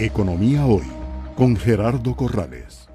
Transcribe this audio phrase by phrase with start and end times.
[0.00, 0.86] Economía Hoy
[1.34, 2.88] con Gerardo Corrales.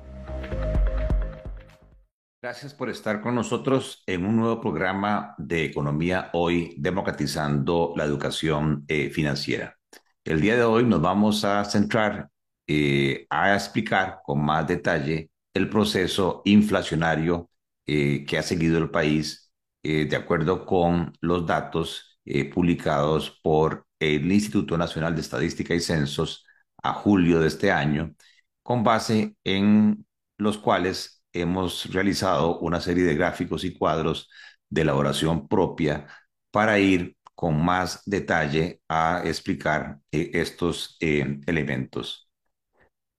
[2.42, 8.86] Gracias por estar con nosotros en un nuevo programa de Economía Hoy, democratizando la educación
[8.88, 9.78] eh, financiera.
[10.24, 12.30] El día de hoy nos vamos a centrar
[12.68, 17.50] eh, a explicar con más detalle el proceso inflacionario
[17.86, 19.52] eh, que ha seguido el país
[19.84, 22.18] de acuerdo con los datos
[22.54, 26.46] publicados por el Instituto Nacional de Estadística y Censos
[26.84, 28.16] a julio de este año,
[28.62, 30.06] con base en
[30.38, 34.30] los cuales hemos realizado una serie de gráficos y cuadros
[34.70, 36.08] de elaboración propia
[36.52, 42.30] para ir con más detalle a explicar eh, estos eh, elementos.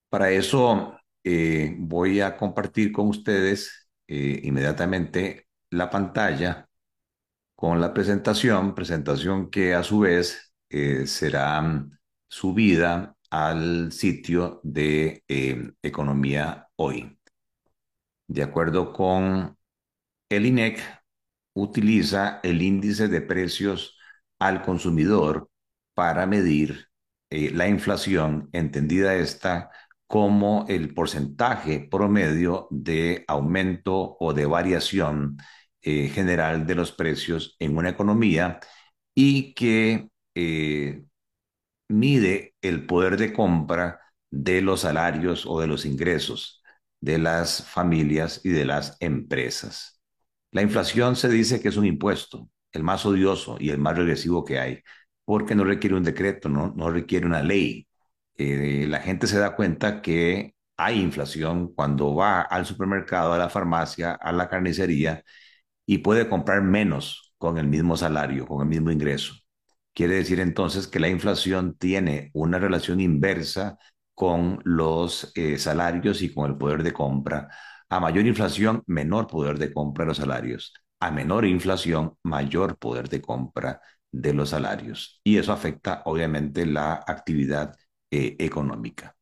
[0.09, 6.69] Para eso eh, voy a compartir con ustedes inmediatamente la pantalla
[7.57, 10.53] con la presentación, presentación que a su vez
[11.07, 11.87] será
[12.29, 17.19] subida al sitio de eh, Economía Hoy.
[18.29, 19.59] De acuerdo con
[20.29, 20.81] el INEC,
[21.55, 23.99] utiliza el índice de precios
[24.39, 25.51] al consumidor
[25.95, 26.87] para medir
[27.31, 29.71] eh, la inflación, entendida esta
[30.07, 35.39] como el porcentaje promedio de aumento o de variación
[35.83, 38.61] eh, general de los precios en una economía
[39.13, 40.09] y que
[41.89, 46.63] mide el poder de compra de los salarios o de los ingresos
[47.01, 50.01] de las familias y de las empresas.
[50.51, 54.45] La inflación se dice que es un impuesto, el más odioso y el más regresivo
[54.45, 54.81] que hay,
[55.25, 57.87] porque no requiere un decreto, no, no requiere una ley.
[58.37, 63.51] Eh, la gente se da cuenta que hay inflación cuando va al supermercado, a la
[63.51, 65.23] farmacia, a la carnicería
[65.87, 69.35] y puede comprar menos con el mismo salario, con el mismo ingreso.
[69.95, 73.79] Quiere decir entonces que la inflación tiene una relación inversa
[74.15, 77.49] con los eh, salarios y con el poder de compra.
[77.89, 80.73] A mayor inflación, menor poder de compra de los salarios.
[81.01, 83.81] A menor inflación, mayor poder de compra
[84.11, 85.21] de los salarios.
[85.25, 87.77] Y eso afecta obviamente la actividad
[88.11, 89.17] eh, económica.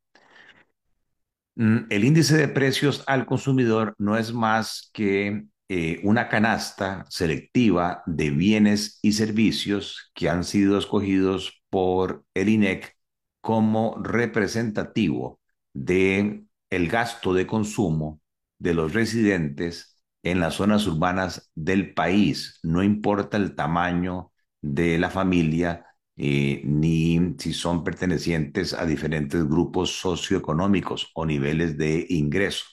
[1.55, 8.03] Mm, el índice de precios al consumidor no es más que eh, una canasta selectiva
[8.05, 12.95] de bienes y servicios que han sido escogidos por el INEC
[13.41, 15.41] como representativo
[15.73, 18.21] de el gasto de consumo
[18.59, 25.09] de los residentes en las zonas urbanas del país, no importa el tamaño de la
[25.09, 32.67] familia eh, ni si son pertenecientes a diferentes grupos socioeconómicos o niveles de ingreso.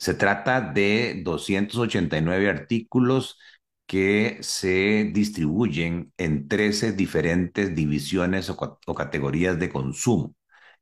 [0.00, 3.38] Se trata de 289 artículos
[3.86, 8.56] que se distribuyen en 13 diferentes divisiones o,
[8.96, 10.34] categorías de consumo,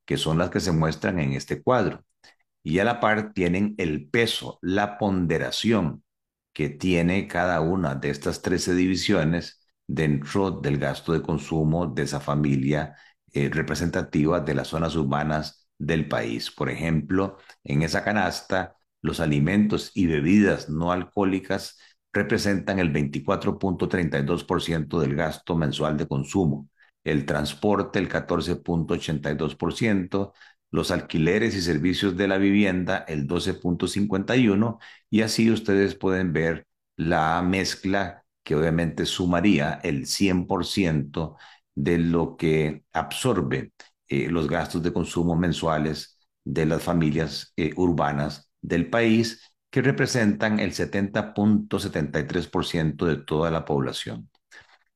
[0.04, 2.04] que son las que se muestran en este cuadro.
[2.62, 6.04] Y a la par tienen el peso, la ponderación
[6.52, 12.20] que tiene cada una de estas 13 divisiones dentro del gasto de consumo de esa
[12.20, 12.96] familia
[13.32, 16.50] eh, representativa de las zonas urbanas del país.
[16.50, 21.78] Por ejemplo, en esa canasta los alimentos y bebidas no alcohólicas
[22.12, 26.68] representan el 24.32% del gasto mensual de consumo,
[27.04, 30.32] el transporte el 14.82%,
[30.70, 34.78] los alquileres y servicios de la vivienda el 12.51%
[35.10, 36.66] y así ustedes pueden ver
[36.96, 41.36] la mezcla que obviamente sumaría el 100%
[41.74, 43.72] de lo que absorbe
[44.08, 50.60] eh, los gastos de consumo mensuales de las familias eh, urbanas del país que representan
[50.60, 54.30] el 70.73% de toda la población.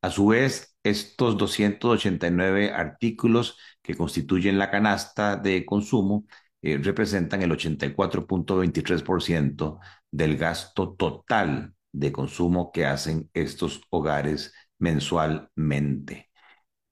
[0.02, 6.24] A su vez, estos 289 artículos que constituyen la canasta de consumo
[6.62, 9.78] eh, representan el 84.23%
[10.10, 16.30] del gasto total de consumo que hacen estos hogares mensualmente.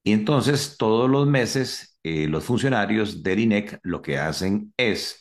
[0.02, 5.19] Y entonces, todos los meses, eh, los funcionarios del INEC lo que hacen es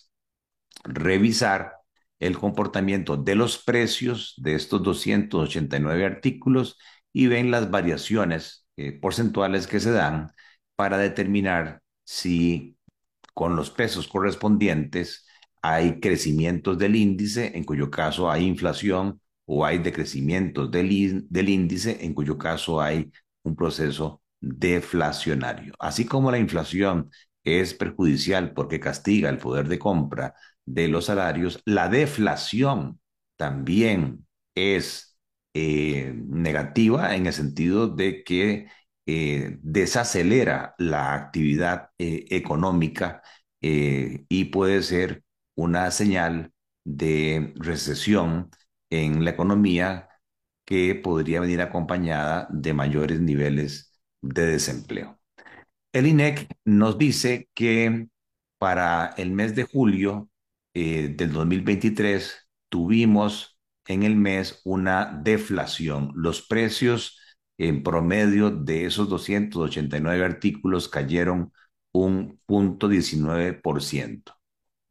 [0.84, 1.74] revisar
[2.20, 6.78] el comportamiento de los precios de estos 289 artículos
[7.14, 10.31] y ven las variaciones eh, porcentuales que se dan
[10.76, 12.78] para determinar si
[13.34, 15.26] con los pesos correspondientes
[15.62, 19.22] hay crecimientos del índice, en cuyo caso hay inflación,
[19.52, 23.12] o hay decrecimientos del, del índice, en cuyo caso hay
[23.44, 25.74] un proceso deflacionario.
[25.80, 27.10] Así como la inflación
[27.44, 30.36] es perjudicial porque castiga el poder de compra
[30.69, 33.00] de los salarios, la deflación
[33.38, 35.18] también es
[35.54, 38.68] eh, negativa en el sentido de que
[39.06, 43.24] eh, desacelera la actividad eh, económica
[43.62, 45.24] y puede ser
[45.56, 46.54] una señal
[46.86, 48.50] de recesión
[48.89, 50.07] en la economía
[50.66, 55.19] que podría venir acompañada de mayores niveles de desempleo.
[55.94, 58.07] El INEC nos dice que
[58.60, 60.30] para el mes de julio
[61.16, 66.12] del 2023 tuvimos en el mes una deflación.
[66.16, 67.20] Los precios
[67.58, 71.52] en promedio de esos 289 artículos cayeron
[71.92, 74.34] un punto 19%,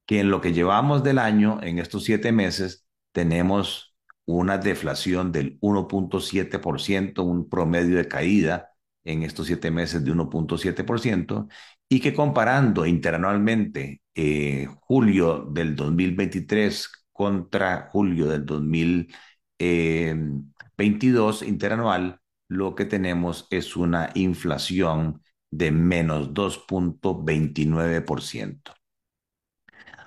[0.06, 3.94] que en lo que llevamos del año, en estos siete meses, tenemos
[4.26, 8.70] una deflación del 1.7%, un promedio de caída
[9.04, 11.48] en estos siete meses de 1.7%,
[11.88, 22.84] y que comparando interanualmente eh, julio del 2023 contra julio del 2022 interanual, lo que
[22.84, 25.22] tenemos es una inflación
[25.52, 28.74] de menos 2.29%.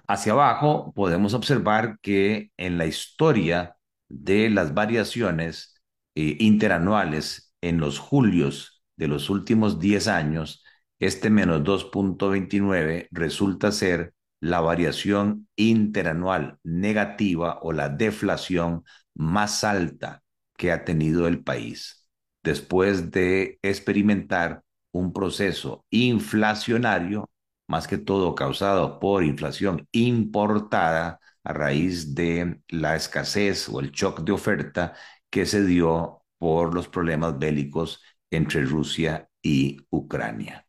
[0.07, 3.77] Hacia abajo podemos observar que en la historia
[4.09, 5.81] de las variaciones
[6.15, 10.65] eh, interanuales en los julios de los últimos 10 años,
[11.01, 18.83] este menos 2.29 resulta ser la variación interanual negativa o la deflación
[19.13, 20.23] más alta
[20.57, 22.07] que ha tenido el país
[22.43, 27.29] después de experimentar un proceso inflacionario,
[27.67, 34.21] más que todo causado por inflación importada a raíz de la escasez o el shock
[34.21, 34.93] de oferta
[35.29, 40.67] que se dio por los problemas bélicos entre Rusia y Ucrania.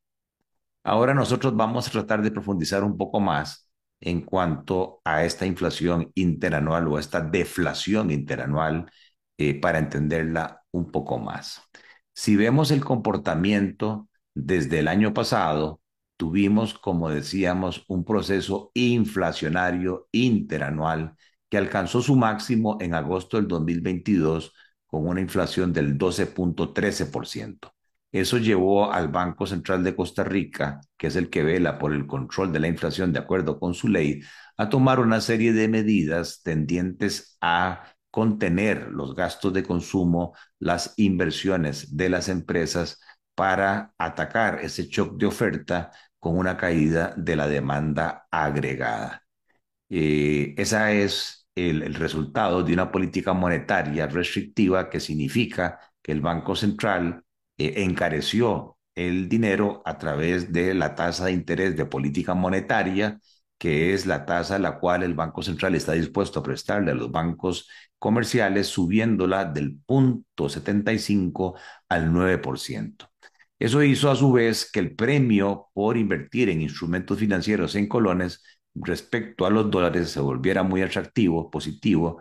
[0.85, 3.69] Ahora nosotros vamos a tratar de profundizar un poco más
[4.01, 8.91] en cuanto a esta inflación interanual o esta deflación interanual
[9.39, 11.63] eh, para entenderla un poco más.
[12.15, 15.81] Si vemos el comportamiento desde el año pasado,
[16.17, 21.15] tuvimos, como decíamos, un proceso inflacionario interanual
[21.49, 24.53] que alcanzó su máximo en agosto del 2022
[24.87, 27.73] con una inflación del 12.13%.
[28.13, 32.07] Eso llevó al Banco Central de Costa Rica, que es el que vela por el
[32.07, 34.21] control de la inflación de acuerdo con su ley,
[34.57, 41.97] a tomar una serie de medidas tendientes a contener los gastos de consumo, las inversiones
[41.97, 43.01] de las empresas
[43.35, 49.23] para atacar ese shock de oferta con una caída de la demanda agregada.
[49.89, 56.55] Eh, ese es el, resultado de una política monetaria restrictiva que significa que el Banco
[56.57, 57.25] Central
[57.59, 63.19] eh, encareció el dinero a través de la tasa de interés de política monetaria
[63.63, 66.95] que es la tasa a la cual el Banco Central está dispuesto a prestarle a
[66.95, 71.57] los bancos comerciales, subiéndola del punto 75
[71.89, 73.09] al 9%.
[73.61, 78.43] Eso hizo a su vez que el premio por invertir en instrumentos financieros en colones
[78.75, 82.21] respecto a los dólares se volviera muy atractivo, positivo,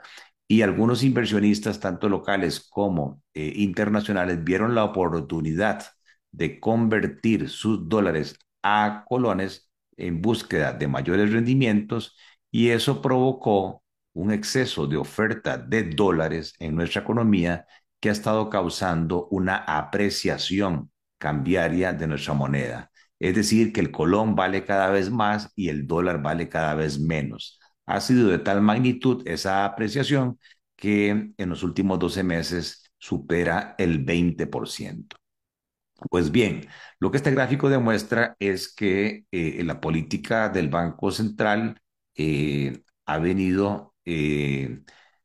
[0.51, 5.85] y algunos inversionistas, tanto locales como eh, internacionales, vieron la oportunidad
[6.29, 12.17] de convertir sus dólares a colones en búsqueda de mayores rendimientos
[12.51, 13.81] y eso provocó
[14.13, 17.65] un exceso de oferta de dólares en nuestra economía
[18.01, 22.91] que ha estado causando una apreciación cambiaria de nuestra moneda.
[23.19, 26.99] Es decir, que el colón vale cada vez más y el dólar vale cada vez
[26.99, 27.60] menos.
[27.95, 30.39] Ha sido de tal magnitud esa apreciación
[30.75, 35.17] que en los últimos 12 meses supera el 20%.
[36.09, 36.67] Pues bien,
[36.99, 41.79] lo que este gráfico demuestra es que eh, la política del Banco Central
[42.15, 44.81] eh, ha venido eh,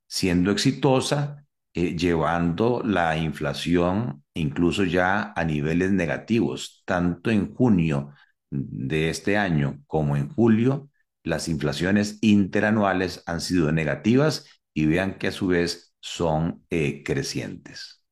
[0.06, 1.44] siendo exitosa,
[1.74, 6.82] llevando la inflación incluso ya a niveles negativos.
[6.86, 8.12] Tanto en junio
[8.50, 10.90] de este año como en julio,
[11.26, 16.64] las inflaciones interanuales han sido negativas y vean que a su vez son
[17.04, 18.02] crecientes.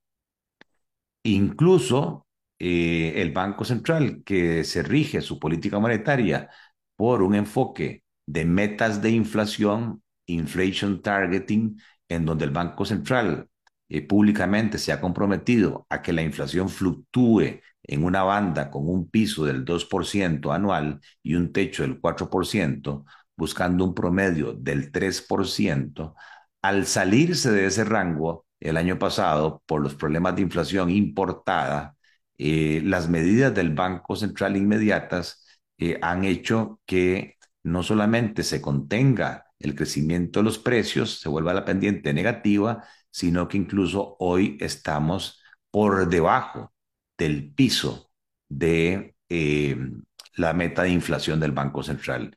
[1.23, 2.26] Incluso
[2.59, 6.50] eh, el Banco Central, que se rige su política monetaria
[6.97, 13.49] por un enfoque de metas de inflación, inflation targeting, en donde el Banco Central
[13.88, 19.08] eh, públicamente se ha comprometido a que la inflación fluctúe en una banda con un
[19.10, 23.04] piso del 2% anual y un techo del 4%,
[23.36, 26.14] buscando un promedio del 3%,
[26.62, 31.96] al salirse de ese rango el año pasado por los problemas de inflación importada,
[32.38, 35.44] eh, las medidas del Banco Central inmediatas
[35.78, 41.54] eh, han hecho que no solamente se contenga el crecimiento de los precios, se vuelva
[41.54, 46.73] la pendiente negativa, sino que incluso hoy estamos por debajo
[47.18, 48.11] del piso
[48.49, 49.76] de eh,
[50.37, 52.37] la meta de inflación del Banco Central.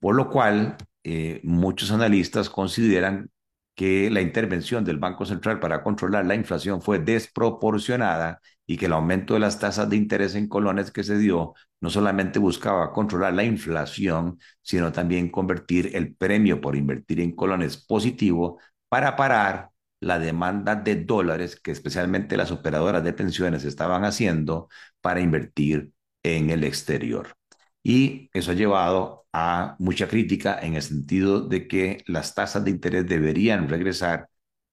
[0.00, 3.30] Por lo cual, eh, muchos analistas consideran
[3.74, 8.92] que la intervención del Banco Central para controlar la inflación fue desproporcionada y que el
[8.92, 13.34] aumento de las tasas de interés en colones que se dio no solamente buscaba controlar
[13.34, 20.18] la inflación, sino también convertir el premio por invertir en colones positivo para parar la
[20.18, 24.68] demanda de dólares que especialmente las operadoras de pensiones estaban haciendo
[25.00, 27.34] para invertir en el exterior.
[27.82, 32.70] Y eso ha llevado a mucha crítica en el sentido de que las tasas de
[32.70, 34.28] interés deberían regresar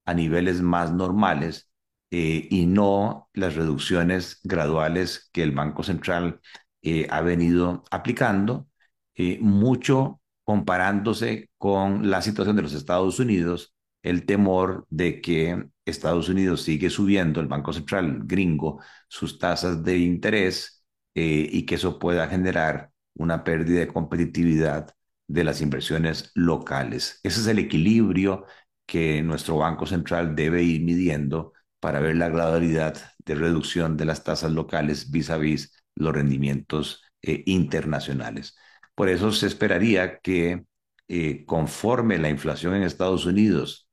[0.05, 1.69] a niveles más normales
[2.11, 6.41] eh, y no las reducciones graduales que el Banco Central
[6.81, 8.67] eh, ha venido aplicando,
[9.15, 13.74] eh, mucho comparándose con la situación de los Estados Unidos,
[14.05, 19.97] el temor de que Estados Unidos sigue subiendo, el Banco Central gringo, sus tasas de
[19.97, 20.83] interés
[21.13, 24.95] y que eso pueda generar una pérdida de competitividad
[25.27, 27.19] de las inversiones locales.
[27.23, 28.45] Ese es el equilibrio
[28.85, 34.23] que nuestro Banco Central debe ir midiendo para ver la gradualidad de reducción de las
[34.23, 38.55] tasas locales vis a vis los rendimientos eh, internacionales.
[38.95, 40.65] Por eso se esperaría que
[41.07, 43.84] eh, conforme la inflación en Estados Unidos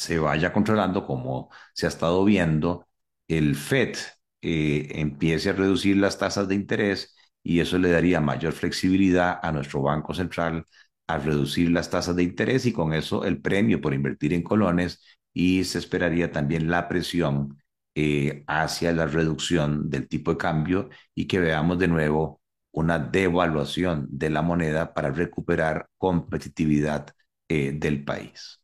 [0.00, 2.86] se vaya controlando como se ha estado viendo,
[3.28, 3.96] el FED
[4.42, 9.52] eh, empiece a reducir las tasas de interés y eso le daría mayor flexibilidad a
[9.52, 10.64] nuestro Banco Central
[11.06, 15.02] al reducir las tasas de interés y con eso el premio por invertir en colones
[15.32, 17.62] y se esperaría también la presión
[17.94, 22.40] eh, hacia la reducción del tipo de cambio y que veamos de nuevo
[22.72, 27.08] una devaluación de la moneda para recuperar competitividad
[27.48, 28.59] eh, del país.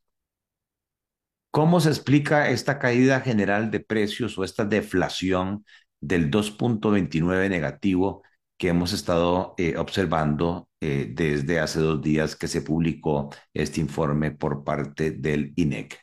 [1.57, 5.65] ¿Cómo se explica esta caída general de precios o esta deflación
[6.03, 8.23] del 2.29 negativo
[8.59, 14.33] que hemos estado eh, observando eh, desde hace dos días que se publicó este informe
[14.33, 15.99] por parte del INEC.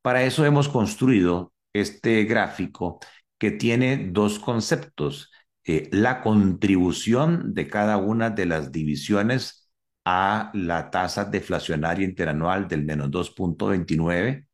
[0.00, 2.98] Para eso hemos construido este gráfico
[3.38, 5.30] que tiene dos conceptos.
[5.66, 9.68] Eh, la contribución de cada una de las divisiones
[10.06, 14.45] a la tasa deflacionaria interanual del menos 2.29,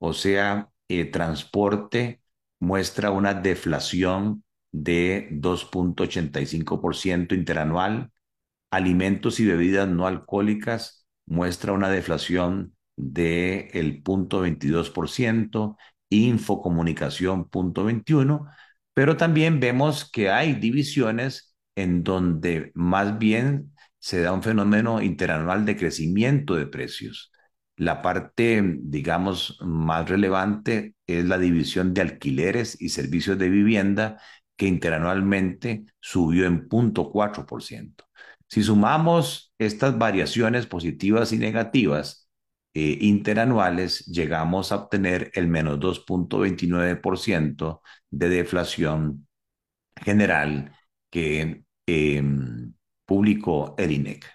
[0.00, 0.70] o sea,
[1.12, 2.20] transporte
[2.58, 8.10] muestra una deflación de 2.85% interanual.
[8.70, 15.76] Alimentos y bebidas no alcohólicas muestra una deflación de 0.22%,
[16.10, 18.46] infocomunicación 0.21%,
[18.94, 25.64] pero también vemos que hay divisiones en donde más bien se da un fenómeno interanual
[25.64, 27.29] de crecimiento de precios.
[27.80, 34.20] La parte, digamos, más relevante es la división de alquileres y servicios de vivienda,
[34.58, 38.04] que interanualmente subió en 0.4%.
[38.46, 42.28] Si sumamos estas variaciones positivas y negativas
[42.74, 49.26] eh, interanuales, llegamos a obtener el menos 2.29% de deflación
[49.96, 50.76] general
[51.08, 52.74] que em,
[53.06, 54.26] publicó el INEC.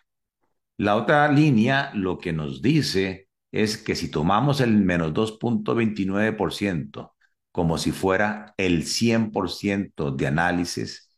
[0.77, 3.24] La otra línea lo que nos dice
[3.55, 7.13] es que si tomamos el menos 2.29%,
[7.53, 11.09] como si fuera el 100% de análisis,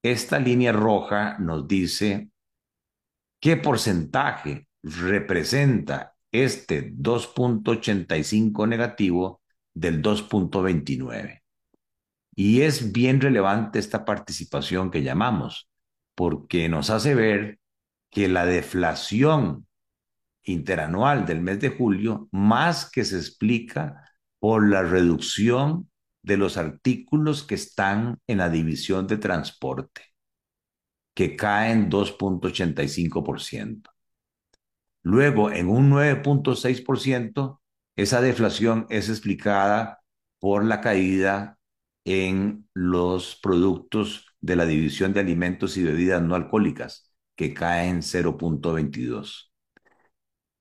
[0.00, 2.30] esta línea roja nos dice
[3.40, 9.42] qué porcentaje representa este 2.85 negativo
[9.74, 11.42] del 2.29.
[12.36, 15.68] Y es bien relevante esta participación que llamamos,
[16.14, 17.58] porque nos hace ver
[18.10, 19.65] que la deflación
[20.46, 25.90] interanual del mes de julio, más que se explica por la reducción
[26.22, 30.02] de los artículos que están en la división de transporte,
[31.14, 33.90] que caen 2.85%.
[35.02, 37.60] Luego, en un 9.6%,
[37.96, 40.02] esa deflación es explicada
[40.38, 41.58] por la caída
[42.04, 49.50] en los productos de la división de alimentos y bebidas no alcohólicas, que caen 0.22.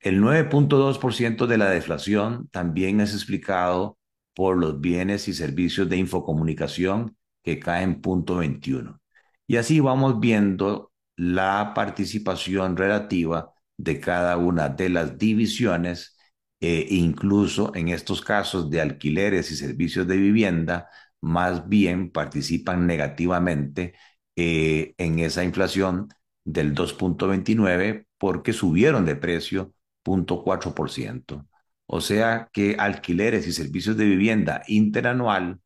[0.05, 3.97] El 9.2% de la deflación también es explicado
[4.35, 8.99] por los bienes y servicios de infocomunicación que caen 0.21.
[9.47, 16.15] Y así vamos viendo la participación relativa de cada una de las divisiones,
[16.61, 20.87] e incluso en estos casos de alquileres y servicios de vivienda,
[21.21, 23.95] más bien participan negativamente
[24.35, 26.09] eh, en esa inflación
[26.43, 29.74] del 2.29 porque subieron de precio
[30.05, 31.45] 0.4%.
[31.87, 35.59] O sea que alquileres y servicios de vivienda interanual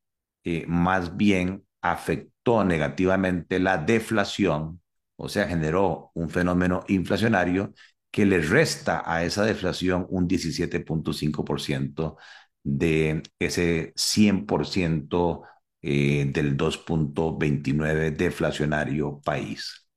[0.43, 4.81] eh, más bien afectó negativamente la deflación,
[5.15, 7.73] o sea, generó un fenómeno inflacionario
[8.11, 12.17] que le resta a esa deflación un 17.5%
[12.63, 15.43] de ese 100%
[15.81, 19.88] eh, del 2.29 deflacionario país.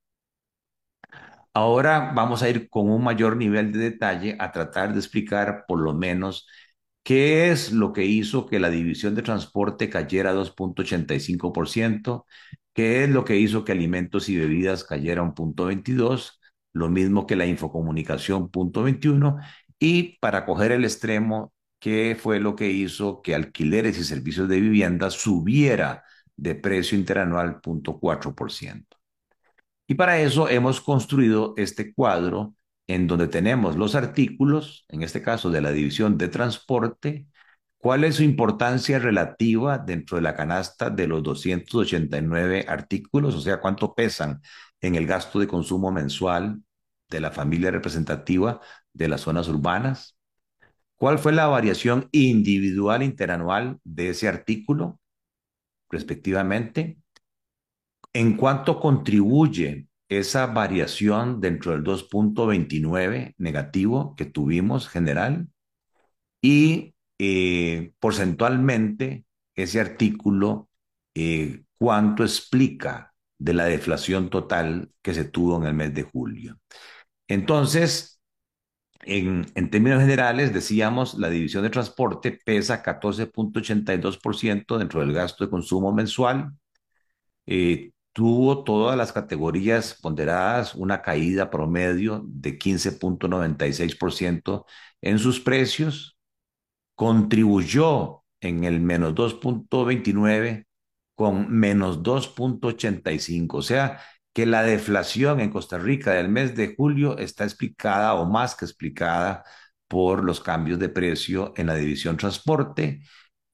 [1.54, 5.80] Ahora vamos a ir con un mayor nivel de detalle a tratar de explicar por
[5.80, 6.46] lo menos
[7.02, 12.26] qué es lo que hizo que la división de transporte cayera 2.85%,
[12.72, 16.40] qué es lo que hizo que alimentos y bebidas cayera un punto 22,
[16.72, 19.38] lo mismo que la infocomunicación punto 21
[19.78, 24.60] y para coger el extremo, qué fue lo que hizo que alquileres y servicios de
[24.60, 26.04] vivienda subiera
[26.36, 29.01] de precio interanual 0.4%.
[29.92, 32.54] Y para eso hemos construido este cuadro
[32.86, 37.26] en donde tenemos los artículos, en este caso de la división de transporte,
[37.76, 43.60] cuál es su importancia relativa dentro de la canasta de los 289 artículos, o sea,
[43.60, 44.40] cuánto pesan
[44.80, 46.62] en el gasto de consumo mensual
[47.10, 48.62] de la familia representativa
[48.94, 50.16] de las zonas urbanas,
[50.96, 54.98] cuál fue la variación individual interanual de ese artículo,
[55.90, 57.01] respectivamente,
[58.12, 65.48] en cuánto contribuye esa variación dentro del 2.29 negativo que tuvimos general
[66.42, 70.68] y eh, porcentualmente ese artículo
[71.14, 76.58] eh, cuánto explica de la deflación total que se tuvo en el mes de julio.
[77.28, 78.20] Entonces,
[79.04, 85.92] en, términos generales, decíamos, la división de transporte pesa 14.82% dentro del gasto de consumo
[85.92, 86.52] mensual.
[87.46, 94.66] Eh, tuvo todas las categorías ponderadas una caída promedio de 15.96%
[95.00, 96.16] en sus precios,
[96.94, 100.66] contribuyó en el menos 2.29
[101.14, 104.00] con menos 2.85, o sea
[104.32, 108.64] que la deflación en Costa Rica del mes de julio está explicada o más que
[108.64, 109.44] explicada
[109.88, 113.02] por los cambios de precio en la división transporte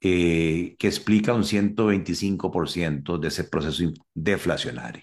[0.01, 5.03] eh, que explica un 125% de ese proceso deflacionario.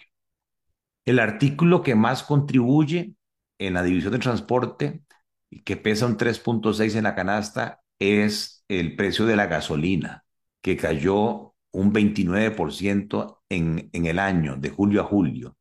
[1.06, 3.14] El artículo que más contribuye
[3.60, 5.02] en la división de transporte,
[5.50, 10.26] y que pesa un 3.6 en la canasta, es el precio de la gasolina,
[10.62, 15.58] que cayó un 29% en, en el año, de julio a julio,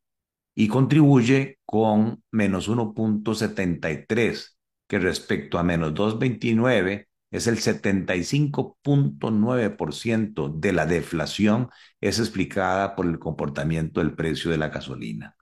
[0.54, 10.86] y contribuye con menos 1.73, que respecto a menos 2.29 es el 75.9% de la
[10.86, 11.68] deflación
[12.00, 15.36] es explicada por el comportamiento del precio de la gasolina.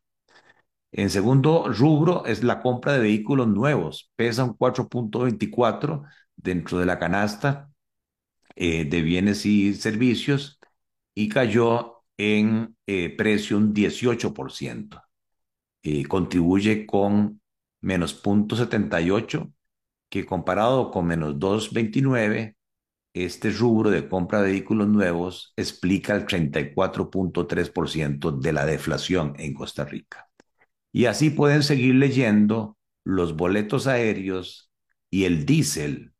[0.90, 6.98] En segundo rubro es la compra de vehículos nuevos, pesa un 4.24 dentro de la
[6.98, 7.70] canasta
[8.57, 10.59] eh, de bienes y servicios
[11.14, 15.02] y cayó en eh, precio un 18%.
[15.83, 17.42] Eh, contribuye con
[17.83, 19.52] menos 0.78
[20.12, 22.55] que comparado con menos 2,29,
[23.14, 29.87] este rubro de compra de vehículos nuevos explica el 34.3% de la deflación en Costa
[29.87, 30.29] Rica.
[30.92, 34.70] Y así pueden seguir leyendo los boletos aéreos
[35.11, 36.12] y el diésel.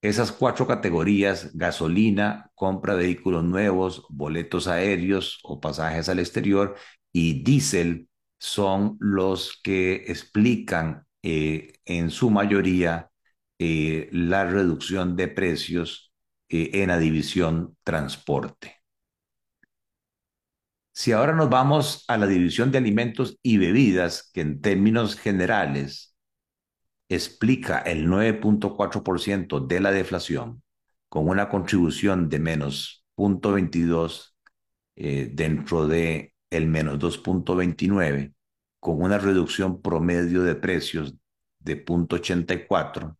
[0.00, 6.76] Esas cuatro categorías, gasolina, compra de vehículos nuevos, boletos aéreos o pasajes al exterior
[7.12, 13.10] y diésel, son los que explican eh, en su mayoría
[13.58, 16.12] eh, la reducción de precios
[16.48, 18.82] eh, en la división transporte.
[20.92, 26.16] Si ahora nos vamos a la división de alimentos y bebidas, que en términos generales
[27.08, 30.62] explica el 9.4% de la deflación,
[31.08, 34.34] con una contribución de menos 0.22
[34.94, 38.34] dentro de el menos 2.29,
[38.82, 41.14] con una reducción promedio de precios
[41.60, 43.16] de 0.84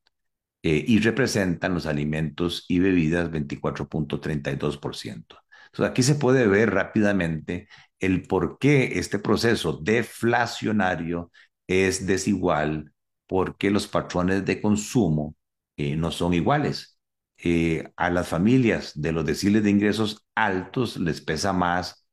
[0.65, 5.39] eh, y representan los alimentos y bebidas 24.32%.
[5.67, 7.69] Entonces aquí se puede ver rápidamente
[8.01, 11.31] el por qué este proceso deflacionario
[11.69, 12.93] es desigual,
[13.29, 15.37] porque los patrones de consumo
[15.77, 16.99] eh, no son iguales.
[17.39, 22.05] Eh, a las familias de los deciles de ingresos altos les pesa más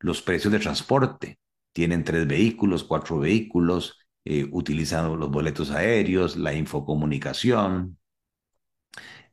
[0.00, 1.38] los precios de transporte
[1.74, 7.98] tienen tres vehículos, cuatro vehículos, eh, utilizando los boletos aéreos, la infocomunicación,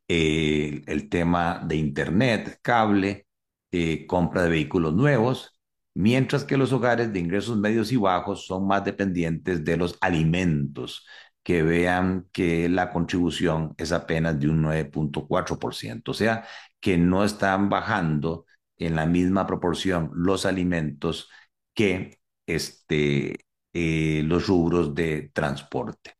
[0.08, 3.28] eh, el tema de internet, cable,
[3.72, 5.58] eh, compra de vehículos nuevos,
[5.94, 11.06] mientras que los hogares de ingresos medios y bajos son más dependientes de los alimentos,
[11.44, 16.46] que vean que la contribución es apenas de un 9.4%, o sea,
[16.80, 18.46] que no están bajando
[18.78, 21.30] en la misma proporción los alimentos
[21.74, 26.14] que este, eh, los rubros de transporte.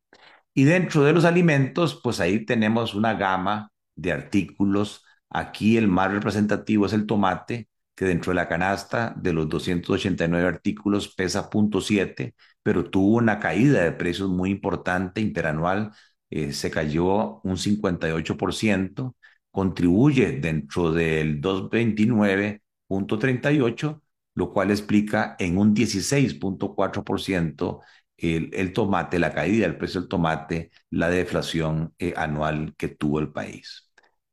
[0.54, 5.04] Y dentro de los alimentos, pues ahí tenemos una gama de artículos.
[5.30, 10.48] Aquí el más representativo es el tomate, que dentro de la canasta de los 289
[10.48, 15.92] artículos pesa 0.7, pero tuvo una caída de precios muy importante interanual,
[16.30, 19.16] eh, se cayó un 58%,
[19.50, 24.02] contribuye dentro del 229.38,
[24.34, 27.80] lo cual explica en un 16.4%
[28.16, 33.20] el, el, tomate, la caída del precio del tomate, la deflación eh, anual que tuvo
[33.20, 33.90] el país.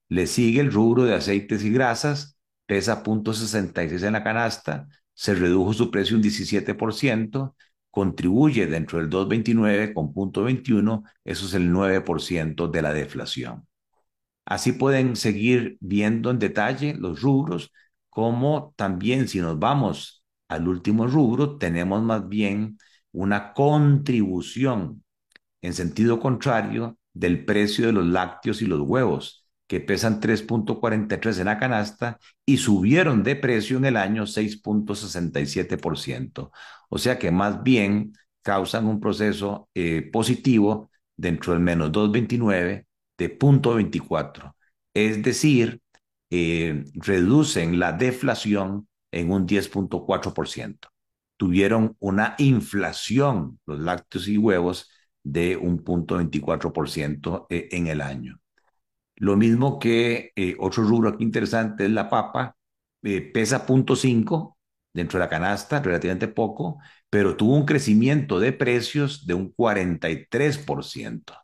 [0.10, 5.74] Le sigue el rubro de aceites y grasas, pesa 0.66 en la canasta, se redujo
[5.74, 7.56] su precio un 17%,
[7.92, 13.68] contribuye dentro del 2.29 con 0.21, eso es el 9% de la deflación.
[14.46, 17.72] Así pueden seguir viendo en detalle los rubros,
[18.10, 22.78] como también si nos vamos al último rubro, tenemos más bien
[23.12, 25.04] una contribución
[25.62, 31.45] en sentido contrario del precio de los lácteos y los huevos, que pesan 3.43 en
[31.45, 36.52] la canasta y subieron de precio en el año 6.67%.
[36.89, 42.86] O sea que más bien causan un proceso eh, positivo dentro del menos 2.29
[43.17, 44.56] de 0.24.
[44.93, 45.82] Es decir,
[46.30, 50.89] eh, reducen la deflación en un 10.4%.
[51.38, 54.89] Tuvieron una inflación, los lácteos y huevos,
[55.24, 58.39] de un 0.24% eh, en el año.
[59.15, 62.56] Lo mismo que eh, otro rubro aquí interesante es la papa,
[63.04, 64.58] eh, pesa 0.5
[64.94, 71.36] dentro de la canasta, relativamente poco, pero tuvo un crecimiento de precios de un 43%.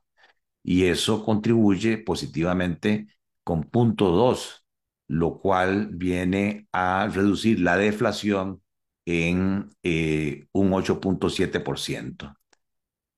[0.63, 3.07] Y eso contribuye positivamente
[3.43, 4.64] con 0.2,
[5.07, 8.61] lo cual viene a reducir la deflación
[9.05, 12.35] en eh, un 8.7%.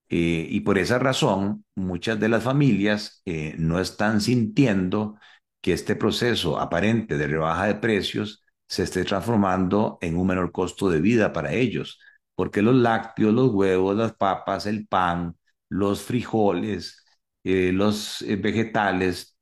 [0.09, 5.17] Eh, y por esa razón, muchas de las familias eh, no están sintiendo
[5.61, 10.89] que este proceso aparente de rebaja de precios se esté transformando en un menor costo
[10.89, 11.99] de vida para ellos,
[12.35, 15.35] porque los lácteos, los huevos, las papas, el pan,
[15.69, 17.05] los frijoles,
[17.43, 19.36] eh, los vegetales,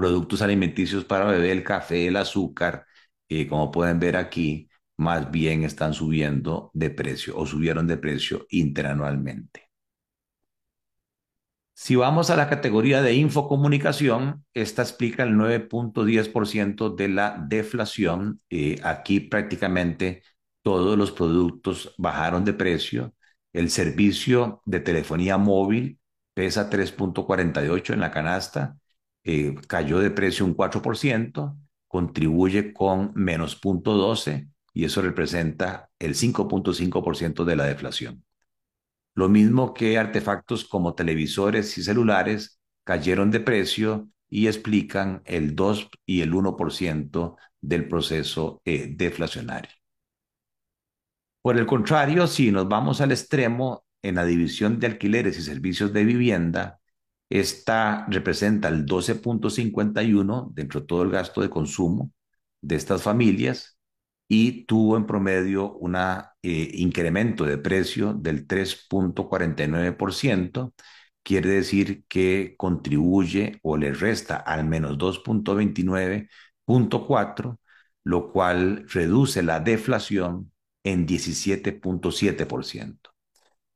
[0.00, 2.86] productos alimenticios para beber, el café, el azúcar,
[3.48, 9.70] como pueden ver aquí, más bien están subiendo de precio o subieron de precio interanualmente.
[11.74, 18.42] Si vamos a la categoría de infocomunicación, esta explica el 9.10% de la deflación.
[18.50, 20.22] Eh, aquí prácticamente
[20.62, 23.14] todos los productos bajaron de precio.
[23.52, 25.98] El servicio de telefonía móvil
[26.34, 28.76] pesa 3.48 en la canasta,
[29.24, 31.56] eh, cayó de precio un 4%,
[31.88, 38.24] contribuye con menos 0.12 y eso representa el 5.5% de la deflación.
[39.14, 45.90] Lo mismo que artefactos como televisores y celulares cayeron de precio y explican el 2
[46.06, 49.70] y el 1% del proceso eh, deflacionario.
[51.42, 55.92] Por el contrario, si nos vamos al extremo en la división de alquileres y servicios
[55.92, 56.79] de vivienda,
[57.30, 62.12] esta representa el 12.51 dentro de todo el gasto de consumo
[62.60, 63.78] de estas familias
[64.28, 70.72] y tuvo en promedio un eh, incremento de precio del 3.49%,
[71.22, 77.58] quiere decir que contribuye o le resta al menos 2.29.4,
[78.04, 80.52] lo cual reduce la deflación
[80.84, 82.99] en 17.7%.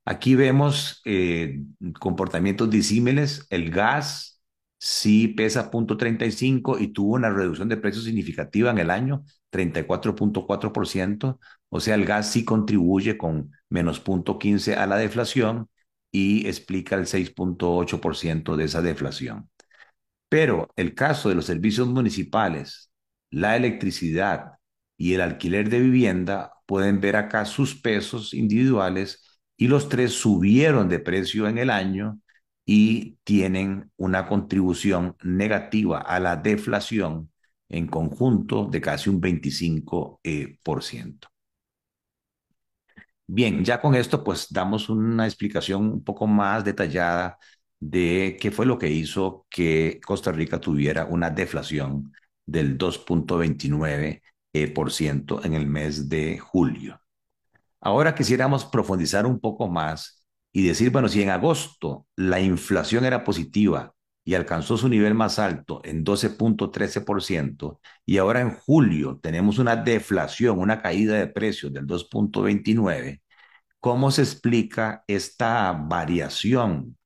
[0.04, 1.62] Aquí vemos eh,
[1.98, 3.46] comportamientos disímiles.
[3.50, 4.42] El gas
[4.78, 11.40] sí pesa 0.35 y tuvo una reducción de precios significativa en el año, 34.4%,
[11.70, 15.70] o sea, el gas sí contribuye con menos 0.15 a la deflación
[16.12, 19.48] y explica el 6.8% de esa deflación.
[20.28, 22.90] Pero el caso de los servicios municipales,
[23.30, 24.54] la electricidad
[24.96, 29.23] y el alquiler de vivienda, pueden ver acá sus pesos individuales
[29.56, 32.20] y los tres subieron de precio en el año
[32.66, 37.30] y tienen una contribución negativa a la deflación
[37.68, 41.28] en conjunto de casi un 25%.
[41.28, 41.34] Eh,
[43.26, 47.38] Bien, ya con esto pues damos una explicación un poco más detallada
[47.80, 52.12] de qué fue lo que hizo que Costa Rica tuviera una deflación
[52.46, 57.00] del 2.29% eh, en el mes de julio.
[57.84, 63.24] Ahora quisiéramos profundizar un poco más y decir, bueno, si en agosto la inflación era
[63.24, 63.94] positiva
[64.24, 70.58] y alcanzó su nivel más alto en 12.13%, y ahora en julio tenemos una deflación,
[70.58, 73.20] una caída de precios del 2.29%,
[73.80, 76.96] ¿cómo se explica esta variación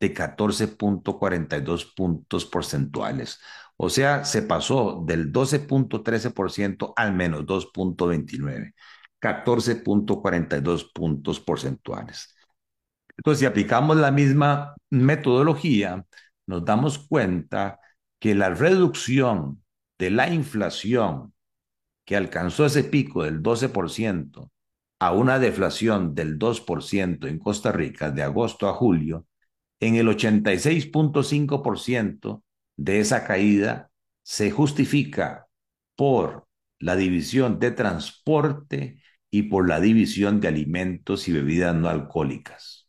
[0.00, 3.40] de 14.42 puntos porcentuales?
[3.78, 8.74] O sea, se pasó del 12.13% al menos 2.29,
[9.26, 12.36] 14.42 puntos porcentuales.
[13.16, 16.04] Entonces, si aplicamos la misma metodología,
[16.46, 17.80] nos damos cuenta
[18.20, 19.62] que la reducción
[19.98, 21.32] de la inflación
[22.04, 24.50] que alcanzó ese pico del 12%
[24.98, 29.26] a una deflación del 2% en Costa Rica de agosto a julio,
[29.80, 32.42] en el 86.5%
[32.76, 33.90] de esa caída
[34.22, 35.48] se justifica
[35.96, 36.46] por
[36.78, 42.88] la división de transporte y por la división de alimentos y bebidas no alcohólicas.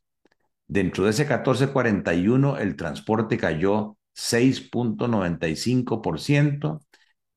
[0.68, 6.82] Dentro de ese 1441, el transporte cayó 6.95%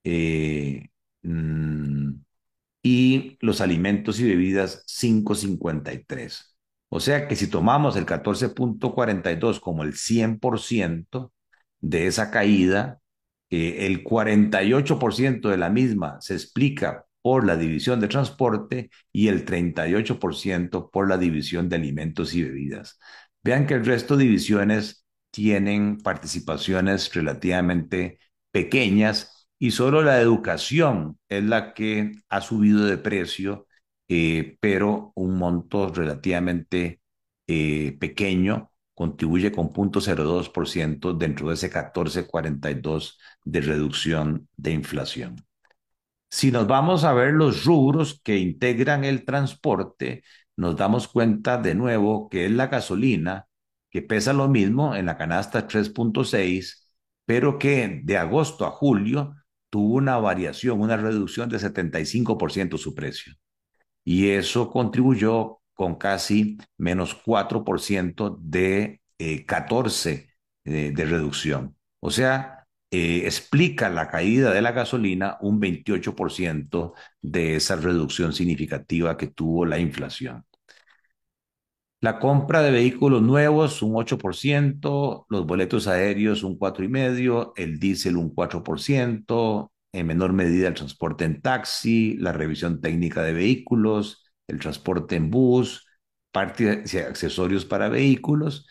[0.04, 0.88] eh,
[1.22, 2.12] mm,
[2.82, 6.46] y los alimentos y bebidas 5.53%.
[6.88, 11.32] O sea que si tomamos el 14.42 como el 100%
[11.80, 13.00] de esa caída,
[13.50, 19.44] eh, el 48% de la misma se explica por la división de transporte y el
[19.44, 22.98] 38% por la división de alimentos y bebidas.
[23.42, 28.18] Vean que el resto de divisiones tienen participaciones relativamente
[28.50, 33.66] pequeñas y solo la educación es la que ha subido de precio,
[34.08, 37.00] eh, pero un monto relativamente
[37.46, 45.49] eh, pequeño contribuye con 0.02% dentro de ese 14.42 de reducción de inflación.
[46.30, 50.22] Si nos vamos a ver los rubros que integran el transporte,
[50.56, 53.48] nos damos cuenta de nuevo que es la gasolina,
[53.90, 56.88] que pesa lo mismo en la canasta 3.6,
[57.26, 59.34] pero que de agosto a julio
[59.70, 63.34] tuvo una variación, una reducción de 75% su precio.
[64.04, 69.00] Y eso contribuyó con casi menos 4% de
[69.46, 70.28] 14
[70.64, 71.76] eh, de reducción.
[72.00, 72.59] O sea,
[72.90, 79.64] eh, explica la caída de la gasolina un 28% de esa reducción significativa que tuvo
[79.66, 80.44] la inflación.
[82.00, 88.34] La compra de vehículos nuevos un 8%, los boletos aéreos un 4,5%, el diésel un
[88.34, 95.16] 4%, en menor medida el transporte en taxi, la revisión técnica de vehículos, el transporte
[95.16, 95.86] en bus,
[96.32, 98.66] partes y accesorios para vehículos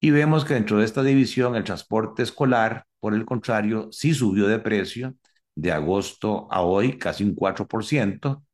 [0.00, 4.48] y vemos que dentro de esta división el transporte escolar, por el contrario, sí subió
[4.48, 5.14] de precio
[5.54, 8.44] de agosto a hoy casi un 4%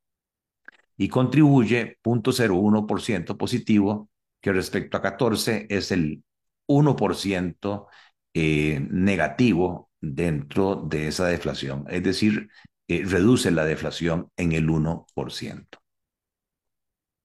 [0.97, 6.23] y contribuye 0.01% positivo, que respecto a 14 es el
[6.67, 7.87] 1%
[8.35, 12.49] eh, negativo dentro de esa deflación, es decir,
[12.89, 15.79] eh, reduce la deflación en el 1%.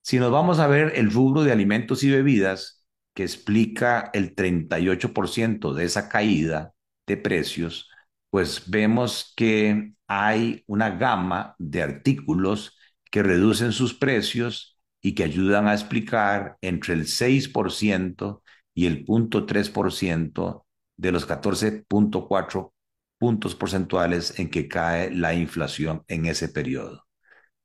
[0.01, 5.73] Si nos vamos a ver el rubro de alimentos y bebidas, que explica el 38%
[5.73, 6.73] de esa caída
[7.09, 7.89] de precios,
[8.29, 12.77] pues vemos que hay una gama de artículos
[13.11, 18.43] que reducen sus precios y que ayudan a explicar entre el 6%
[18.73, 20.65] y el 0.3%
[20.97, 22.73] de los 14.4
[23.17, 27.05] puntos porcentuales en que cae la inflación en ese periodo.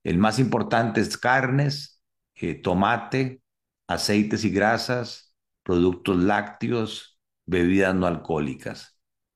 [0.04, 2.02] El más importante es carnes,
[2.37, 3.42] eh, tomate,
[3.88, 8.93] aceites y grasas, productos lácteos, bebidas no alcohólicas.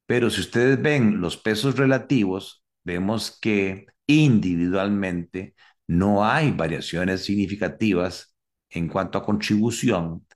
[0.09, 5.55] Pero si ustedes ven los pesos relativos, vemos que individualmente
[5.87, 8.35] no hay variaciones significativas
[8.71, 10.27] en cuanto a contribución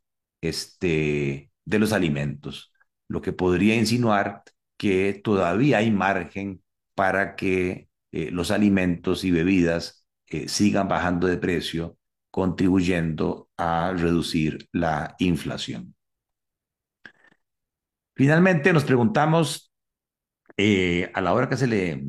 [0.43, 2.75] este, de los alimentos,
[3.09, 4.43] lo que podría insinuar
[4.77, 6.63] que todavía hay margen
[6.95, 11.97] para que eh, los alimentos y bebidas eh, sigan bajando de precio
[12.31, 15.95] contribuyendo a reducir la inflación.
[18.15, 19.73] Finalmente nos preguntamos,
[20.57, 22.05] eh, a la hora que se le,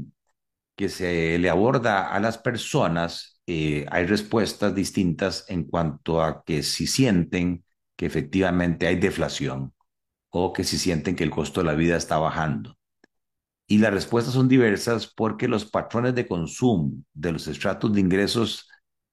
[0.76, 6.64] que se le aborda a las personas, eh, hay respuestas distintas en cuanto a que
[6.64, 9.74] si sienten que efectivamente hay deflación
[10.30, 12.78] o que si sienten que el costo de la vida está bajando.
[13.68, 18.70] Y las respuestas son diversas porque los patrones de consumo de los estratos de ingresos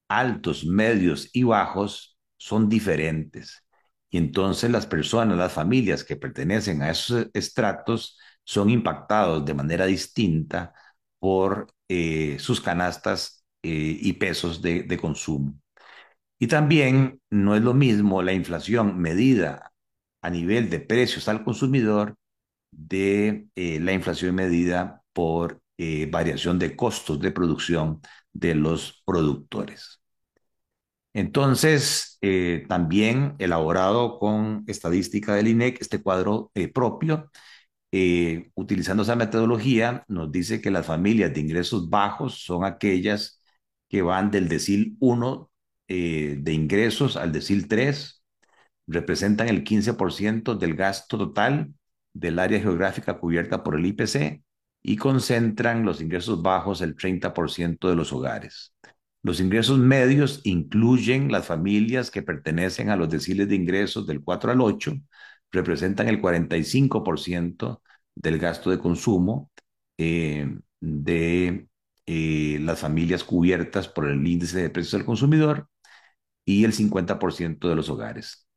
[0.09, 3.63] altos, medios y bajos son diferentes.
[4.11, 9.85] Y entonces las personas, las familias que pertenecen a esos estratos son impactados de manera
[9.85, 10.73] distinta
[11.19, 15.55] por eh, sus canastas eh, y pesos de, consumo.
[16.39, 19.71] Y también no es lo mismo la inflación medida
[20.21, 22.17] a nivel de precios al consumidor
[22.71, 25.61] de eh, la inflación medida por
[26.11, 28.01] variación de costos de producción
[28.33, 30.00] de los productores.
[31.13, 37.29] Entonces, eh, también elaborado con estadística del INEC, este cuadro eh, propio,
[37.91, 43.41] eh, utilizando esa metodología, nos dice que las familias de ingresos bajos son aquellas
[43.89, 45.49] que van del decil 1
[45.87, 48.23] de ingresos al decil 3,
[48.87, 51.73] representan el 15% del gasto total
[52.13, 54.41] del área geográfica cubierta por el IPC
[54.83, 58.73] y concentran los ingresos bajos el 30% de los hogares.
[59.23, 64.51] Los ingresos medios incluyen las familias que pertenecen a los deciles de ingresos del 4
[64.51, 64.93] al 8,
[65.51, 67.81] representan el 45%
[68.15, 69.51] del gasto de consumo
[69.97, 71.67] eh, de
[72.07, 75.69] eh, las familias cubiertas por el índice de precios del consumidor
[76.45, 78.47] y el 50% de los hogares.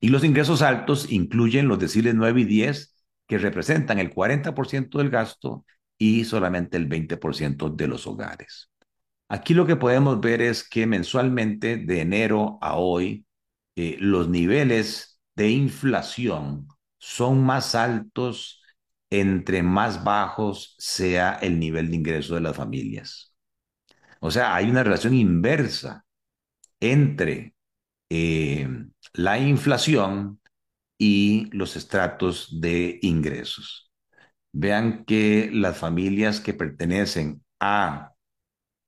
[0.00, 2.94] Y los ingresos altos incluyen los deciles 9 y 10,
[3.26, 5.64] que representan el 40% del gasto
[5.98, 8.70] y solamente el 20% de los hogares.
[9.28, 13.26] Aquí lo que podemos ver es que mensualmente, de enero a hoy,
[13.76, 18.62] eh, los niveles de inflación son más altos
[19.10, 23.34] entre más bajos sea el nivel de ingreso de las familias.
[24.20, 26.04] O sea, hay una relación inversa
[26.80, 27.54] entre
[28.10, 28.68] eh,
[29.14, 30.40] la inflación
[30.98, 33.92] y los estratos de ingresos.
[34.52, 38.14] Vean que las familias que pertenecen a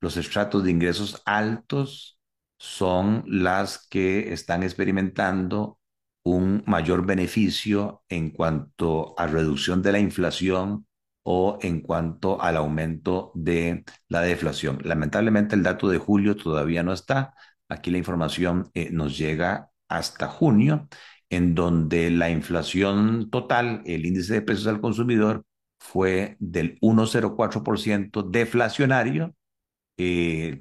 [0.01, 2.19] los estratos de ingresos altos
[2.57, 5.79] son las que están experimentando
[6.23, 10.87] un mayor beneficio en cuanto a reducción de la inflación
[11.23, 14.79] o en cuanto al aumento de la deflación.
[14.83, 17.33] Lamentablemente el dato de julio todavía no está.
[17.69, 20.87] Aquí la información eh, nos llega hasta junio,
[21.29, 25.45] en donde la inflación total, el índice de precios al consumidor,
[25.79, 29.35] fue del 1,04% deflacionario
[29.97, 30.59] eh,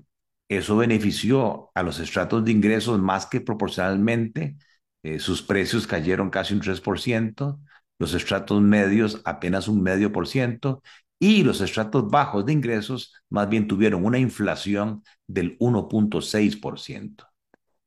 [0.49, 4.57] eso benefició a los estratos de ingresos más que proporcionalmente.
[5.03, 7.61] Eh, sus precios cayeron casi un 3%,
[7.99, 10.83] los estratos medios apenas un medio por ciento
[11.19, 17.27] y los estratos bajos de ingresos más bien tuvieron una inflación del 1.6%.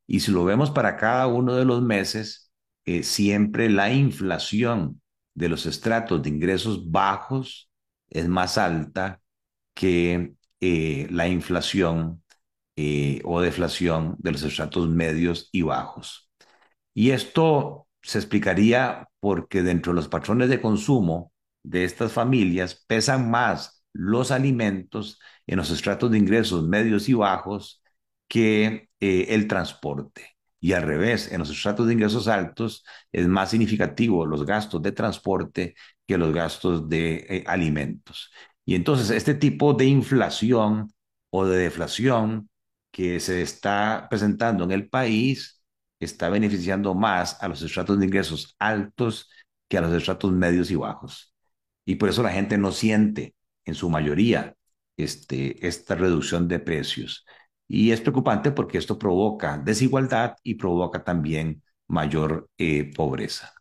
[0.07, 2.51] Y si lo vemos para cada uno de los meses,
[2.85, 5.01] eh, siempre la inflación
[5.33, 7.69] de los estratos de ingresos bajos
[8.09, 9.21] es más alta
[9.73, 10.33] que
[10.65, 12.23] eh, la inflación
[12.77, 16.31] eh, o deflación de los estratos medios y bajos.
[16.93, 23.29] Y esto se explicaría porque dentro de los patrones de consumo de estas familias pesan
[23.29, 27.83] más los alimentos en los estratos de ingresos medios y bajos
[28.29, 30.29] que eh, el transporte.
[30.61, 34.93] Y al revés, en los estratos de ingresos altos es más significativo los gastos de
[34.93, 35.75] transporte
[36.07, 38.31] que los gastos de alimentos.
[38.65, 40.93] Y entonces este tipo de inflación
[41.29, 42.49] o de deflación
[42.91, 45.61] que se está presentando en el país
[45.99, 49.29] está beneficiando más a los estratos de ingresos altos
[49.67, 51.33] que a los estratos medios y bajos.
[51.85, 54.55] Y por eso la gente no siente en su mayoría
[54.97, 57.25] este, esta reducción de precios.
[57.67, 63.53] Y es preocupante porque esto provoca desigualdad y provoca también mayor eh, pobreza.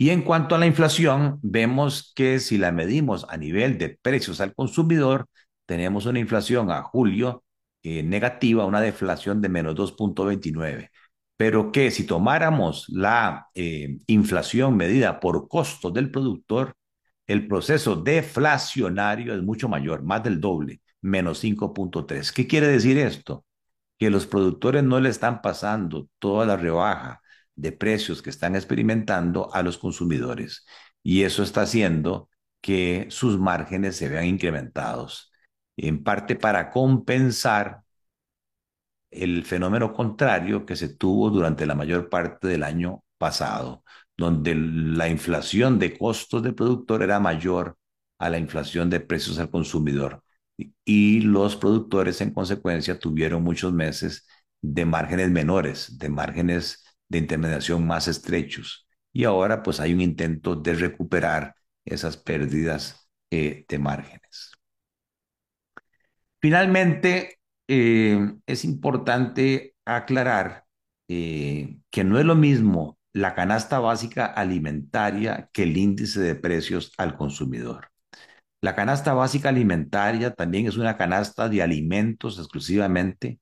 [0.00, 4.40] Y en cuanto a la inflación, vemos que si la medimos a nivel de precios
[4.40, 5.26] al consumidor,
[5.66, 7.44] tenemos una inflación a julio
[7.82, 10.88] eh, negativa, una deflación de menos 2.29.
[11.36, 16.74] Pero que si tomáramos la eh, inflación medida por costos del productor,
[17.26, 22.32] el proceso deflacionario es mucho mayor, más del doble, menos 5.3.
[22.32, 23.44] ¿Qué quiere decir esto?
[23.98, 27.20] Que los productores no le están pasando toda la rebaja
[27.60, 30.64] de precios que están experimentando a los consumidores.
[31.02, 32.28] Y eso está haciendo
[32.60, 35.32] que sus márgenes se vean incrementados,
[35.76, 37.82] en parte para compensar
[39.10, 43.84] el fenómeno contrario que se tuvo durante la mayor parte del año pasado,
[44.16, 47.76] donde la inflación de costos del productor era mayor
[48.18, 50.22] a la inflación de precios al consumidor.
[50.84, 54.26] Y los productores, en consecuencia, tuvieron muchos meses
[54.60, 58.88] de márgenes menores, de márgenes de intermediación más estrechos.
[59.12, 64.52] Y ahora pues hay un intento de recuperar esas pérdidas eh, de márgenes.
[66.40, 67.38] Finalmente,
[67.68, 70.64] eh, es importante aclarar
[71.08, 76.92] eh, que no es lo mismo la canasta básica alimentaria que el índice de precios
[76.98, 77.90] al consumidor.
[78.60, 83.40] La canasta básica alimentaria también es una canasta de alimentos exclusivamente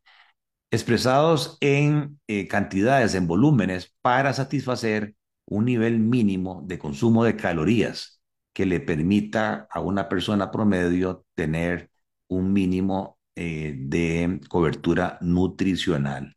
[0.71, 5.14] expresados en eh, cantidades, en volúmenes, para satisfacer
[5.47, 8.21] un nivel mínimo de consumo de calorías
[8.53, 11.91] que le permita a una persona promedio tener
[12.29, 16.37] un mínimo eh, de cobertura nutricional.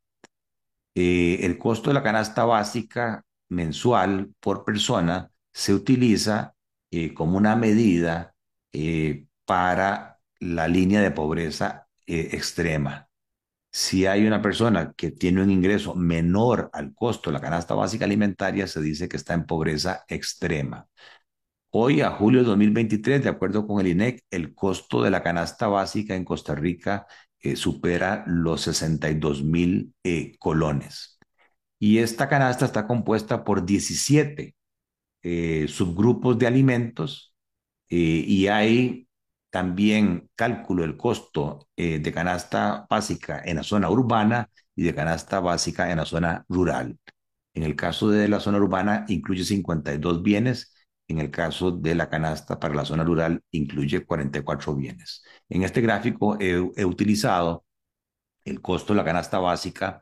[0.95, 6.55] Eh, el costo de la canasta básica mensual por persona se utiliza
[7.13, 8.35] como una medida
[9.45, 13.10] para la línea de pobreza extrema.
[13.71, 18.05] Si hay una persona que tiene un ingreso menor al costo de la canasta básica
[18.05, 20.87] alimentaria, se dice que está en pobreza extrema.
[21.69, 25.67] Hoy, a julio de 2023, de acuerdo con el INEC, el costo de la canasta
[25.67, 27.07] básica en Costa Rica
[27.39, 31.17] eh, supera los 62 mil eh, colones.
[31.79, 34.55] Y esta canasta está compuesta por 17
[35.23, 37.35] eh, subgrupos de alimentos
[37.89, 39.07] y hay
[39.51, 45.91] también cálculo del costo de canasta básica en la zona urbana y de canasta básica
[45.91, 46.97] en la zona rural.
[47.53, 50.73] En el caso de la zona urbana incluye 52 bienes
[51.07, 55.23] en el caso de la canasta para la zona rural, incluye 44 bienes.
[55.49, 57.65] En este gráfico he utilizado
[58.45, 60.01] el costo de la canasta básica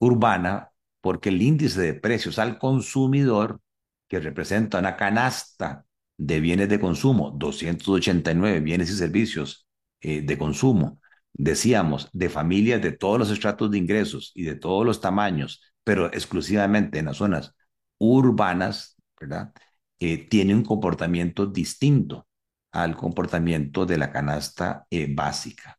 [0.00, 0.70] urbana
[1.00, 3.60] porque el índice de precios al consumidor,
[4.08, 5.84] que representa una canasta
[6.18, 9.66] de bienes de consumo, 289 bienes y servicios
[10.00, 11.00] eh, de consumo,
[11.32, 16.06] decíamos, de familias de todos los estratos de ingresos y de todos los tamaños, pero
[16.08, 17.54] exclusivamente en las zonas
[17.98, 19.52] urbanas, ¿verdad?
[20.00, 22.26] eh, tiene un comportamiento distinto
[22.72, 25.78] al comportamiento de la canasta eh, básica.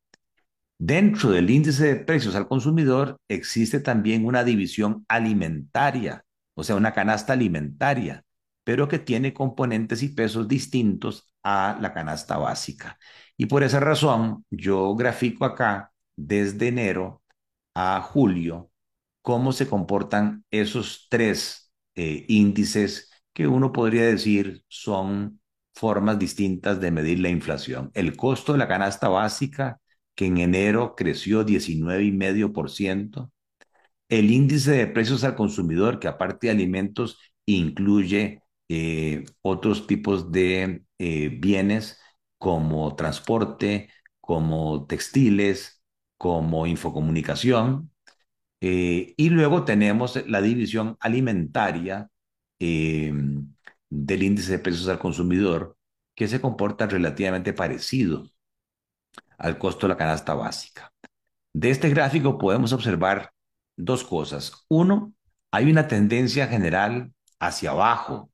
[0.77, 6.23] Dentro del índice de precios al consumidor existe también una división alimentaria,
[6.55, 8.23] o sea, una canasta alimentaria,
[8.69, 12.99] pero que tiene componentes y pesos distintos a la canasta básica.
[13.35, 17.23] Y por esa razón, yo grafico acá desde enero
[17.73, 18.69] a julio
[19.23, 25.41] cómo se comportan esos tres eh, índices que uno podría decir son
[25.73, 27.89] formas distintas de medir la inflación.
[27.95, 29.81] El costo de la canasta básica,
[30.13, 33.31] que en enero creció 19,5%.
[34.09, 40.83] El índice de precios al consumidor, que aparte de alimentos, incluye eh, otros tipos de
[40.99, 41.99] eh, bienes
[42.37, 43.89] como transporte,
[44.21, 45.83] como textiles,
[46.17, 47.91] como infocomunicación.
[48.61, 52.09] Eh, y luego tenemos la división alimentaria,
[52.59, 55.77] del índice de precios al consumidor
[56.15, 58.29] que se comporta relativamente parecido
[59.37, 60.91] al costo de la canasta básica.
[61.53, 63.31] De este gráfico podemos observar
[63.75, 64.65] dos cosas.
[64.67, 65.13] Uno,
[65.51, 68.29] hay una tendencia general hacia abajo.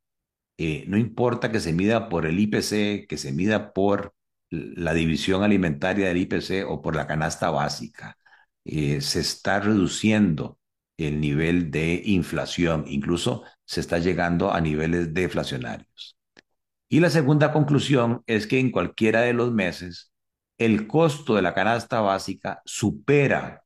[0.57, 4.15] Eh, no importa que se mida por el IPC, que se mida por
[4.49, 8.17] la división alimentaria del IPC o por la canasta básica.
[8.63, 10.59] Eh, se está reduciendo
[10.97, 16.17] el nivel de inflación, incluso se está llegando a niveles deflacionarios.
[16.89, 20.11] Y la segunda conclusión es que en cualquiera de los meses
[20.57, 23.65] el costo de la canasta básica supera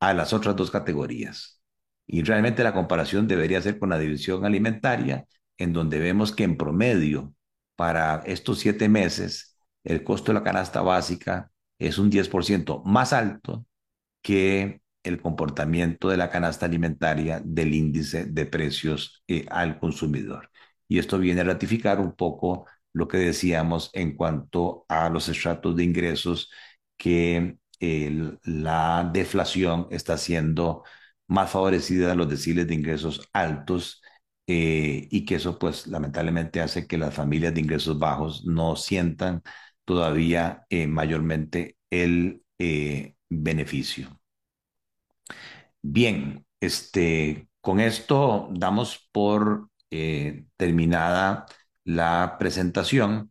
[0.00, 1.60] a las otras dos categorías.
[2.06, 5.26] Y realmente la comparación debería ser con la división alimentaria,
[5.58, 7.34] en donde vemos que en promedio
[7.76, 13.66] para estos siete meses el costo de la canasta básica es un 10% más alto
[14.22, 20.50] que el comportamiento de la canasta alimentaria del índice de precios eh, al consumidor.
[20.88, 25.76] Y esto viene a ratificar un poco lo que decíamos en cuanto a los estratos
[25.76, 26.50] de ingresos,
[26.96, 30.82] que la deflación está siendo
[31.26, 34.02] más favorecida a los deciles de ingresos altos
[34.46, 39.42] eh, y que eso pues lamentablemente hace que las familias de ingresos bajos no sientan
[39.84, 42.42] todavía eh, mayormente el
[43.28, 44.18] beneficio.
[45.82, 51.46] Bien, este, con esto damos por eh, terminada
[51.84, 53.30] la presentación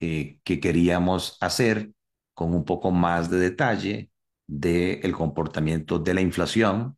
[0.00, 1.90] eh, que queríamos hacer
[2.34, 4.10] con un poco más de detalle
[4.46, 6.96] del comportamiento de la inflación,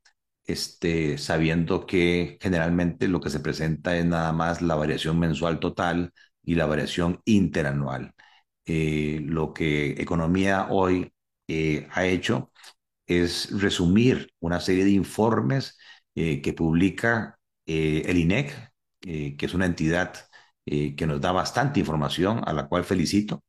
[0.48, 6.12] este, sabiendo que generalmente lo que se presenta es nada más la variación mensual total
[6.42, 8.14] y la variación interanual.
[8.66, 11.12] Eh, lo que Economía hoy
[11.90, 12.52] ha hecho
[13.06, 15.78] es resumir una serie de informes
[16.14, 18.72] eh, que publica eh, el INEC,
[19.06, 20.14] eh, que es una entidad
[20.66, 23.42] que nos da bastante información, a la cual felicito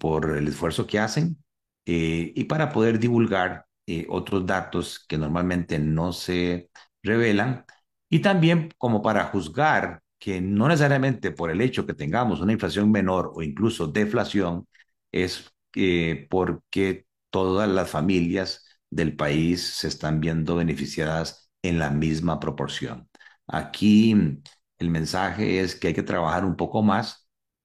[0.00, 1.44] por el esfuerzo que hacen,
[1.84, 3.66] y para poder divulgar
[4.08, 6.70] otros datos que normalmente no se
[7.02, 7.64] revelan,
[8.08, 12.90] y también como para juzgar que no necesariamente por el hecho que tengamos una inflación
[12.90, 14.66] menor o incluso deflación,
[15.12, 15.52] es
[16.28, 23.08] porque todas las familias del país se están viendo beneficiadas en la misma proporción.
[23.46, 24.12] Aquí
[24.78, 27.19] el mensaje es que hay que trabajar un poco más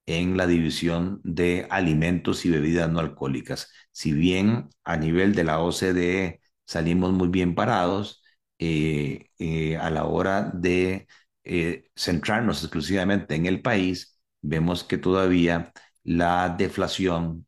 [0.05, 3.71] en la división de alimentos y bebidas no alcohólicas.
[3.91, 8.23] Si bien a nivel de la OCDE salimos muy bien parados,
[8.59, 11.07] eh, eh, a la hora de
[11.43, 15.71] eh, centrarnos exclusivamente en el país, vemos que todavía
[16.03, 17.47] la deflación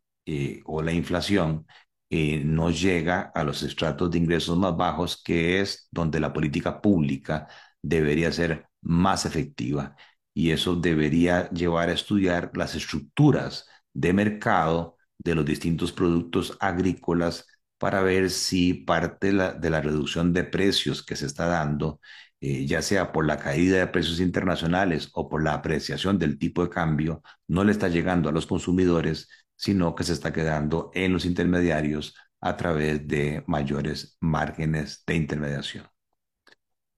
[0.66, 1.66] o la inflación
[2.10, 7.48] no llega a los estratos de ingresos más bajos, que es donde la política pública
[7.82, 9.96] debería ser más efectiva.
[10.38, 17.48] Y eso debería llevar a estudiar las estructuras de mercado de los distintos productos agrícolas
[17.80, 22.00] para ver si parte de la, reducción de precios que se está dando,
[22.40, 26.62] eh, ya sea por la caída de precios internacionales o por la apreciación del tipo
[26.64, 31.14] de cambio, no le está llegando a los consumidores, sino que se está quedando en
[31.14, 35.88] los intermediarios a través de mayores márgenes de intermediación.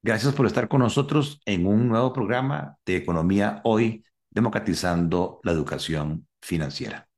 [0.02, 6.26] Gracias por estar con nosotros en un nuevo programa de Economía Hoy, democratizando la educación
[6.41, 7.10] financiera.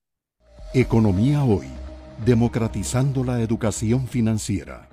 [0.74, 1.68] Economía Hoy,
[2.26, 4.90] democratizando la educación financiera.